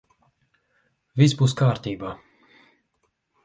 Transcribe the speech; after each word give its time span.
Viss 1.23 1.37
būs 1.43 1.55
kārtībā. 1.61 2.17